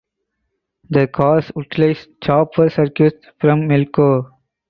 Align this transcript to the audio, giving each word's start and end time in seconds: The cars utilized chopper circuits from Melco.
The 0.89 1.05
cars 1.05 1.51
utilized 1.55 2.09
chopper 2.23 2.71
circuits 2.71 3.23
from 3.39 3.67
Melco. 3.69 4.31